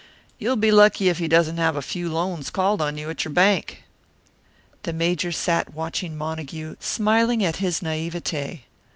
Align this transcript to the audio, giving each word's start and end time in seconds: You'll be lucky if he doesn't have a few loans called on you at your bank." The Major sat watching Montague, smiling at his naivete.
You'll 0.39 0.55
be 0.55 0.71
lucky 0.71 1.09
if 1.09 1.19
he 1.19 1.27
doesn't 1.27 1.57
have 1.57 1.75
a 1.75 1.81
few 1.83 2.11
loans 2.11 2.49
called 2.49 2.81
on 2.81 2.97
you 2.97 3.11
at 3.11 3.23
your 3.23 3.31
bank." 3.35 3.83
The 4.81 4.93
Major 4.93 5.31
sat 5.31 5.75
watching 5.75 6.17
Montague, 6.17 6.77
smiling 6.79 7.43
at 7.45 7.57
his 7.57 7.83
naivete. 7.83 8.63